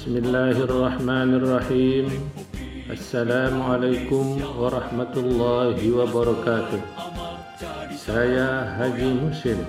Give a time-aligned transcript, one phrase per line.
[0.00, 2.06] بسم الله الرحمن الرحيم
[2.96, 4.24] السلام عليكم
[4.56, 6.80] ورحمة الله وبركاته
[7.92, 9.60] Saya Haji Musin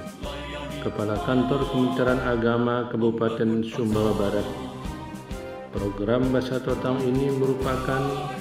[0.79, 4.47] Kepala Kantor Kementerian Agama Kabupaten Sumbawa Barat
[5.75, 8.31] Program Bahasa Totang ini merupakan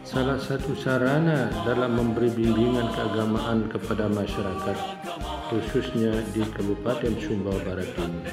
[0.00, 4.76] salah satu sarana dalam memberi bimbingan keagamaan kepada masyarakat
[5.52, 8.24] khususnya di Kabupaten Sumbawa Barat ini.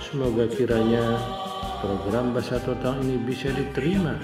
[0.00, 1.20] Semoga kiranya
[1.83, 4.15] Program Bahasa Total ini bisa diterima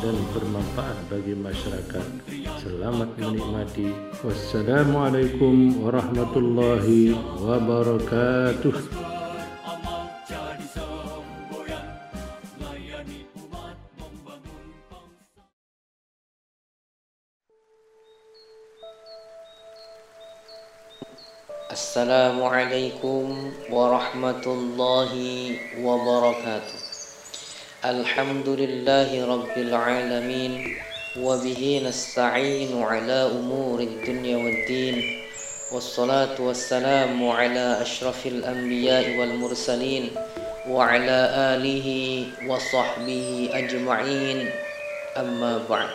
[0.00, 2.08] dan bermanfaat bagi masyarakat.
[2.56, 3.92] Selamat menikmati.
[4.24, 8.72] Wassalamualaikum warahmatullahi wabarakatuh.
[21.72, 26.91] Assalamualaikum warahmatullahi wabarakatuh.
[27.84, 30.76] الحمد لله رب العالمين
[31.18, 35.22] وبه نستعين على أمور الدنيا والدين
[35.72, 40.10] والصلاة والسلام على أشرف الأنبياء والمرسلين
[40.68, 41.88] وعلى آله
[42.46, 44.50] وصحبه أجمعين.
[45.16, 45.90] أما بعد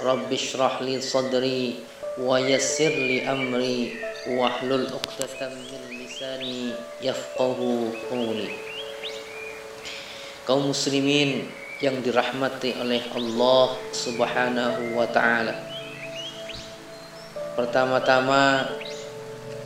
[0.00, 1.74] رب اشرح لي صدري
[2.18, 3.92] ويسر لي أمري
[4.22, 6.70] wahlul uqdatan min lisani
[7.02, 8.54] yafqahu qawli
[10.48, 11.46] kaum muslimin
[11.82, 15.54] yang dirahmati oleh Allah Subhanahu wa taala
[17.58, 18.70] pertama-tama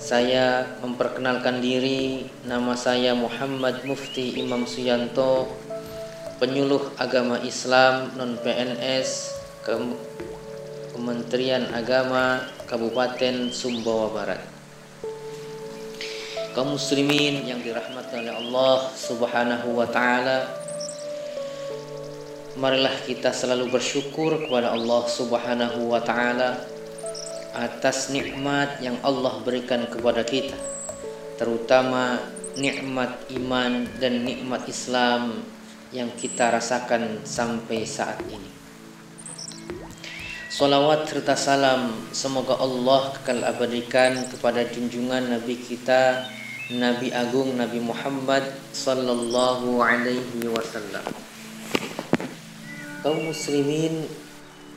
[0.06, 5.50] saya memperkenalkan diri nama saya Muhammad Mufti Imam Suyanto
[6.36, 9.34] penyuluh agama Islam non PNS
[10.94, 14.42] Kementerian Agama Kabupaten Sumbawa Barat.
[16.54, 20.46] Kaum muslimin yang dirahmati oleh Allah Subhanahu wa taala,
[22.56, 26.56] marilah kita selalu bersyukur kepada Allah Subhanahu wa taala
[27.52, 30.56] atas nikmat yang Allah berikan kepada kita,
[31.36, 32.20] terutama
[32.56, 35.44] nikmat iman dan nikmat Islam
[35.92, 38.50] yang kita rasakan sampai saat ini.
[40.48, 46.24] Salawat serta salam semoga Allah kekal abadikan kepada junjungan Nabi kita
[46.72, 51.35] Nabi Agung Nabi Muhammad sallallahu alaihi wasallam.
[53.06, 54.02] Kaum muslimin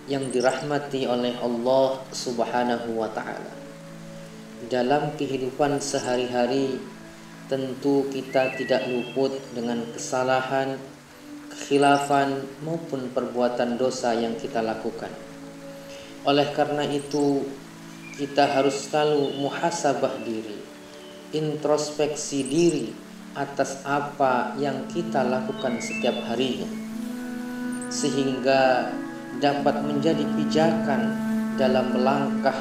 [0.06, 3.58] yang dirahmati oleh Allah Subhanahu wa taala.
[4.70, 6.78] Dalam kehidupan sehari-hari
[7.50, 10.78] tentu kita tidak luput dengan kesalahan,
[11.50, 15.10] kekhilafan maupun perbuatan dosa yang kita lakukan
[16.28, 17.48] oleh karena itu
[18.14, 20.62] kita harus selalu muhasabah diri,
[21.34, 22.94] introspeksi diri
[23.34, 26.89] atas apa yang kita lakukan setiap harinya.
[27.90, 28.94] Sehingga
[29.42, 31.02] dapat menjadi pijakan
[31.58, 32.56] dalam melangkah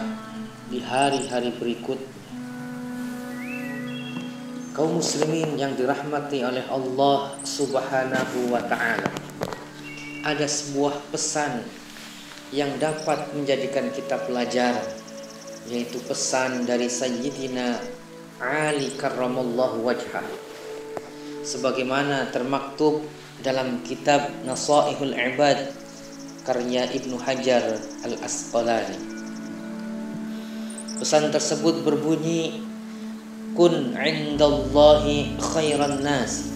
[0.69, 2.17] di hari-hari berikutnya.
[4.73, 9.11] Kaum muslimin yang dirahmati oleh Allah Subhanahu wa taala.
[10.23, 11.65] Ada sebuah pesan
[12.53, 14.89] yang dapat menjadikan kita pelajaran
[15.69, 17.77] yaitu pesan dari Sayyidina
[18.41, 20.25] Ali karramallahu wajhah
[21.45, 23.05] sebagaimana termaktub
[23.43, 25.71] dalam kitab Nasaihul Ibad
[26.43, 28.99] karya Ibnu Hajar Al-Asqalani.
[30.99, 32.67] Pesan tersebut berbunyi
[33.55, 36.51] kun indallahi khairan nas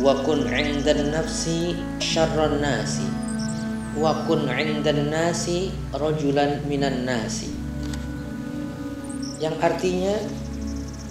[0.00, 3.04] wa kun indan nafsi syarran nasi
[4.00, 7.52] wa kun 'indan nasi rajulan minan nasi.
[9.36, 10.16] Yang artinya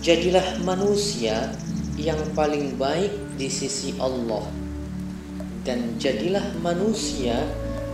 [0.02, 1.54] jadilah manusia
[1.94, 4.63] yang paling baik di sisi Allah
[5.64, 7.40] dan jadilah manusia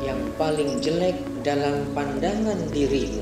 [0.02, 3.22] yang paling jelek dalam pandangan dirimu.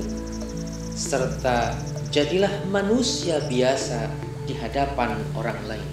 [0.96, 1.76] Serta
[2.08, 4.08] jadilah manusia biasa
[4.48, 5.90] di hadapan orang lain.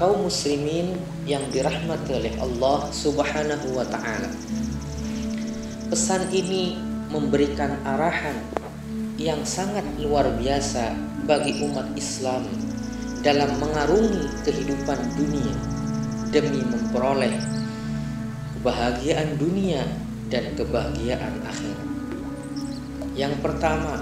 [0.00, 0.96] Kaum muslimin
[1.28, 4.32] yang dirahmati oleh Allah Subhanahu wa taala.
[5.92, 6.80] Pesan ini
[7.12, 8.40] memberikan arahan
[9.20, 10.96] yang sangat luar biasa
[11.28, 12.48] bagi umat Islam
[13.20, 15.71] dalam mengarungi kehidupan dunia
[16.32, 17.36] demi memperoleh
[18.58, 19.84] kebahagiaan dunia
[20.32, 21.88] dan kebahagiaan akhirat.
[23.12, 24.00] Yang pertama,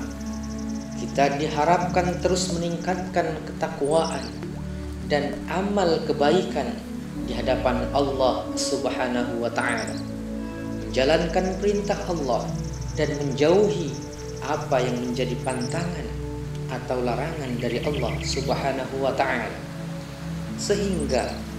[1.02, 4.22] kita diharapkan terus meningkatkan ketakwaan
[5.10, 6.70] dan amal kebaikan
[7.26, 9.98] di hadapan Allah Subhanahu wa taala.
[10.86, 12.46] Menjalankan perintah Allah
[12.94, 13.90] dan menjauhi
[14.46, 16.06] apa yang menjadi pantangan
[16.70, 19.58] atau larangan dari Allah Subhanahu wa taala.
[20.60, 21.49] Sehingga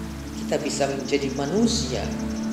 [0.42, 2.02] kita bisa menjadi manusia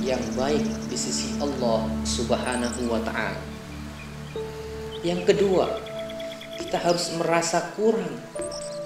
[0.04, 3.40] yang baik di sisi Allah Subhanahu wa taala.
[5.02, 5.66] Yang kedua,
[6.58, 8.18] kita harus merasa kurang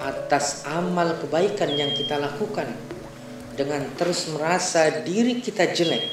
[0.03, 2.69] atas amal kebaikan yang kita lakukan
[3.55, 6.05] dengan terus merasa diri kita jelek.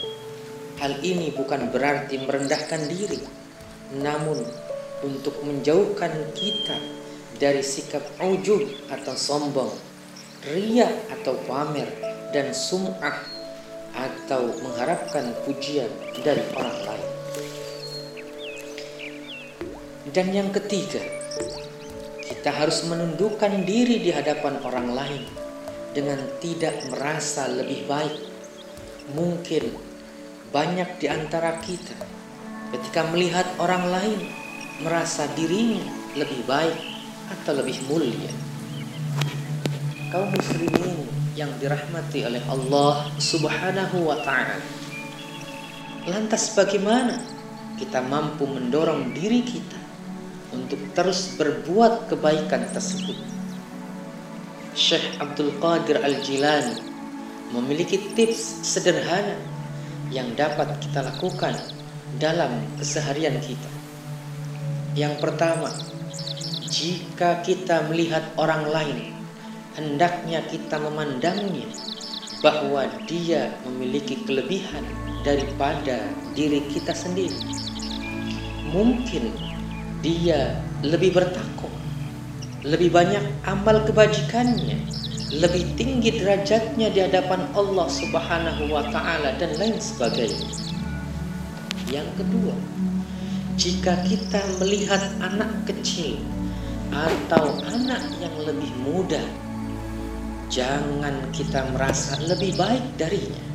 [0.79, 3.19] Hal ini bukan berarti merendahkan diri,
[3.99, 4.39] namun
[5.03, 6.77] untuk menjauhkan kita
[7.35, 9.71] dari sikap ujub atau sombong,
[10.47, 13.17] ria atau pamer, dan sum'ah
[13.93, 15.89] atau mengharapkan pujian
[16.21, 17.09] dari orang lain.
[20.09, 21.01] Dan yang ketiga,
[22.25, 25.23] kita harus menundukkan diri di hadapan orang lain
[25.93, 28.17] dengan tidak merasa lebih baik.
[29.13, 29.73] Mungkin
[30.53, 31.97] banyak di antara kita
[32.73, 34.19] ketika melihat orang lain
[34.85, 36.77] merasa dirinya lebih baik
[37.29, 38.33] atau lebih mulia.
[40.09, 44.59] Kaum muslimin yang dirahmati oleh Allah Subhanahu wa taala.
[46.03, 47.15] Lantas bagaimana
[47.79, 49.79] kita mampu mendorong diri kita
[50.51, 53.15] untuk terus berbuat kebaikan tersebut.
[54.75, 56.75] Syekh Abdul Qadir Al-Jilani
[57.55, 59.39] memiliki tips sederhana
[60.11, 61.55] yang dapat kita lakukan
[62.19, 63.71] dalam keseharian kita.
[64.91, 65.71] Yang pertama,
[66.67, 69.18] jika kita melihat orang lain,
[69.79, 71.71] hendaknya kita memandangnya
[72.43, 74.83] bahwa dia memiliki kelebihan
[75.23, 76.03] daripada
[76.35, 77.39] diri kita sendiri.
[78.75, 79.31] Mungkin
[80.03, 81.71] dia lebih bertakwa,
[82.67, 84.83] lebih banyak amal kebajikannya,
[85.39, 90.47] lebih tinggi derajatnya di hadapan Allah Subhanahu wa taala dan lain sebagainya.
[91.89, 92.55] Yang kedua,
[93.59, 96.21] jika kita melihat anak kecil
[96.93, 99.19] atau anak yang lebih muda,
[100.49, 103.45] jangan kita merasa lebih baik darinya.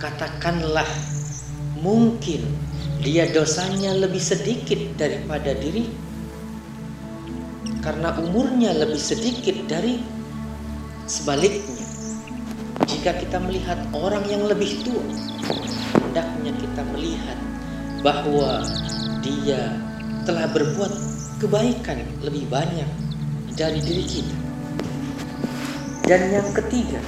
[0.00, 0.88] Katakanlah
[1.84, 2.48] mungkin
[3.04, 5.86] dia dosanya lebih sedikit daripada diri.
[7.84, 10.00] Karena umurnya lebih sedikit dari
[11.04, 11.86] sebaliknya.
[12.88, 15.04] Jika kita melihat orang yang lebih tua
[16.08, 17.38] hendaknya kita melihat
[18.00, 18.64] bahwa
[19.20, 19.76] dia
[20.24, 20.92] telah berbuat
[21.36, 22.88] kebaikan lebih banyak
[23.54, 24.47] dari diri kita
[26.08, 27.04] dan yang ketiga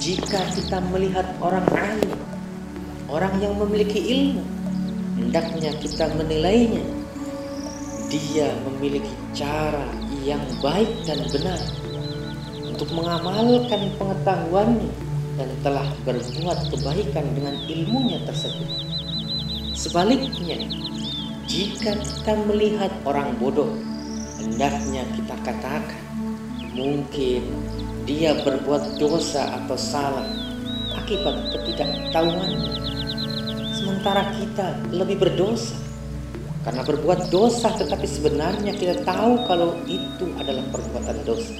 [0.00, 2.16] jika kita melihat orang alim
[3.12, 4.60] orang yang memiliki ilmu
[5.20, 6.82] hendaknya kita menilainya.
[8.10, 9.86] Dia memiliki cara
[10.26, 11.60] yang baik dan benar
[12.66, 14.90] untuk mengamalkan pengetahuannya
[15.38, 18.66] dan telah berbuat kebaikan dengan ilmunya tersebut.
[19.78, 20.58] Sebaliknya
[21.46, 23.78] jika kita melihat orang bodoh
[24.42, 26.09] hendaknya kita katakan
[26.72, 27.42] mungkin
[28.06, 30.26] dia berbuat dosa atau salah
[30.96, 32.72] akibat ketidaktahuannya
[33.74, 35.90] sementara kita lebih berdosa
[36.60, 41.56] karena berbuat dosa tetapi sebenarnya kita tahu kalau itu adalah perbuatan dosa.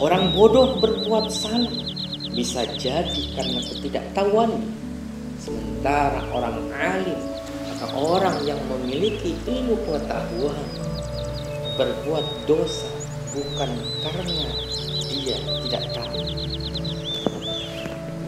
[0.00, 1.68] Orang bodoh berbuat salah
[2.32, 4.50] bisa jadi karena ketidaktahuan.
[5.40, 7.20] Sementara orang alim
[7.76, 10.60] atau orang yang memiliki ilmu pengetahuan
[11.80, 12.89] berbuat dosa
[13.30, 13.70] bukan
[14.02, 14.46] karena
[15.06, 16.22] dia tidak tahu.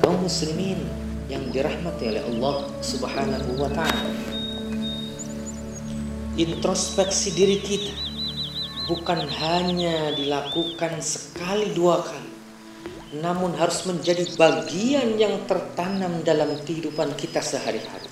[0.02, 0.86] Kaum muslimin
[1.26, 4.14] yang dirahmati oleh Allah Subhanahu wa taala.
[6.38, 7.94] Introspeksi diri kita
[8.88, 12.32] bukan hanya dilakukan sekali dua kali,
[13.20, 18.08] namun harus menjadi bagian yang tertanam dalam kehidupan kita sehari-hari.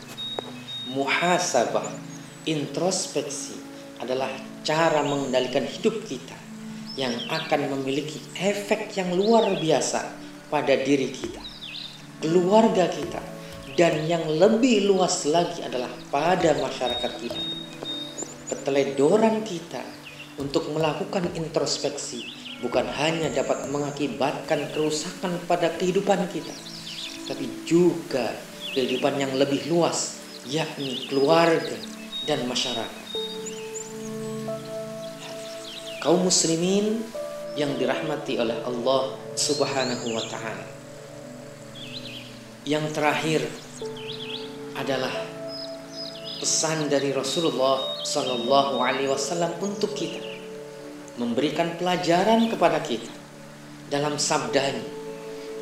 [0.90, 1.86] Muhasabah,
[2.44, 3.56] introspeksi
[4.02, 4.30] adalah
[4.66, 6.39] cara mengendalikan hidup kita
[7.00, 10.04] yang akan memiliki efek yang luar biasa
[10.52, 11.50] pada diri kita
[12.20, 13.20] keluarga kita,
[13.74, 17.42] dan yang lebih luas lagi adalah pada masyarakat kita.
[18.52, 19.80] Keteledoran kita
[20.36, 22.28] untuk melakukan introspeksi
[22.60, 26.52] bukan hanya dapat mengakibatkan kerusakan pada kehidupan kita,
[27.24, 28.36] tapi juga
[28.76, 31.76] kehidupan yang lebih luas, yakni keluarga
[32.28, 33.19] dan masyarakat.
[36.00, 37.04] Kaum muslimin
[37.60, 40.66] yang dirahmati oleh Allah Subhanahu wa taala.
[42.64, 43.40] Yang terakhir
[44.80, 45.12] adalah
[46.40, 50.24] pesan dari Rasulullah Sallallahu Alaihi Wasallam untuk kita
[51.20, 53.12] memberikan pelajaran kepada kita
[53.92, 54.80] dalam sabdanya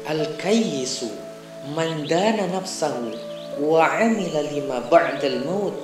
[0.07, 1.11] al kayyisu
[1.75, 3.11] man dana nafsahu
[3.59, 5.83] wa amila lima ba'dal maut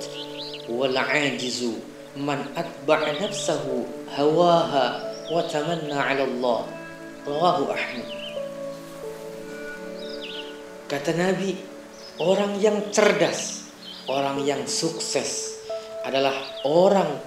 [0.71, 1.75] wal ajizu
[2.15, 3.83] man atba'a nafsahu
[4.13, 6.61] wa tamanna 'ala Allah.
[7.25, 8.09] Rawahu Ahmad.
[10.85, 11.57] Kata Nabi,
[12.21, 13.65] orang yang cerdas,
[14.05, 15.57] orang yang sukses
[16.05, 17.17] adalah orang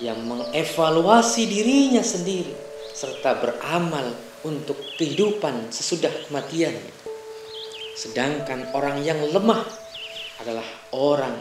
[0.00, 2.56] yang mengevaluasi dirinya sendiri
[2.96, 4.16] serta beramal
[4.48, 6.72] untuk kehidupan sesudah kematian.
[7.92, 9.68] Sedangkan orang yang lemah
[10.40, 10.64] adalah
[10.96, 11.36] orang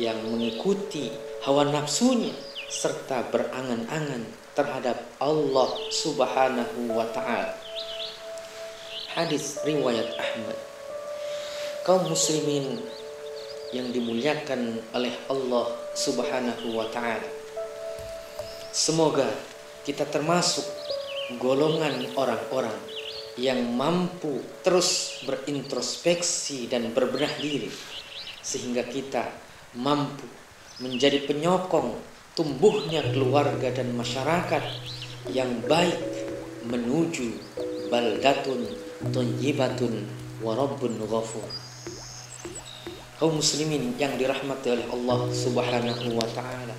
[0.00, 1.12] yang mengikuti
[1.44, 2.32] hawa nafsunya
[2.72, 4.24] serta berangan-angan
[4.56, 7.52] terhadap Allah Subhanahu wa taala.
[9.12, 10.56] Hadis riwayat Ahmad.
[11.84, 12.80] Kaum muslimin
[13.76, 17.28] yang dimuliakan oleh Allah Subhanahu wa taala.
[18.72, 19.28] Semoga
[19.84, 20.64] kita termasuk
[21.36, 22.76] golongan orang-orang
[23.36, 27.68] yang mampu terus berintrospeksi dan berbenah diri
[28.40, 29.28] sehingga kita
[29.76, 30.24] mampu
[30.80, 31.96] menjadi penyokong
[32.32, 34.64] tumbuhnya keluarga dan masyarakat
[35.28, 36.00] yang baik
[36.64, 37.36] menuju
[37.92, 38.64] baldatun
[39.12, 40.08] thayyibatun
[40.40, 41.44] wa rabbun ghafur.
[43.20, 46.74] Kaum muslimin yang dirahmati oleh Allah Subhanahu wa taala.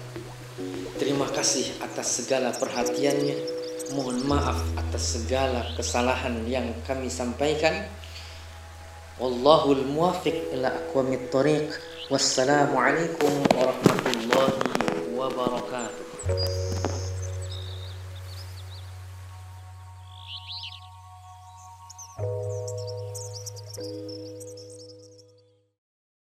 [0.98, 3.38] Terima kasih atas segala perhatiannya.
[3.93, 7.88] Mohon maaf atas segala kesalahan yang kami sampaikan.
[9.22, 11.72] Wallahul muwafiq ila aqwamit thoriq.
[12.12, 14.32] Wassalamualaikum warahmatullahi
[15.37, 16.92] wabarakatuh.